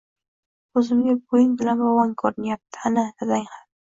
[0.77, 3.63] Ko‘zimga buving bilan bobong ko‘rinyapti, ana, dadang ham